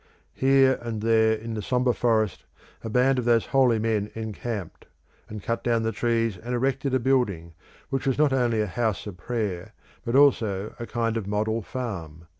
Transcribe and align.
Here 0.33 0.79
and 0.81 1.01
there 1.03 1.33
in 1.33 1.53
the 1.53 1.61
sombre 1.61 1.93
forest 1.93 2.45
a 2.83 2.89
band 2.89 3.19
of 3.19 3.25
those 3.25 3.45
holy 3.45 3.77
men 3.77 4.09
encamped, 4.15 4.87
and 5.29 5.43
cut 5.43 5.63
down 5.63 5.83
the 5.83 5.91
trees 5.91 6.37
and 6.39 6.55
erected 6.55 6.95
a 6.95 6.99
building 6.99 7.53
which 7.91 8.07
was 8.07 8.17
not 8.17 8.33
only 8.33 8.61
a 8.61 8.65
house 8.65 9.05
of 9.05 9.17
prayer, 9.17 9.73
but 10.03 10.15
also 10.15 10.73
a 10.79 10.87
kind 10.87 11.17
of 11.17 11.27
model 11.27 11.61
farm. 11.61 12.25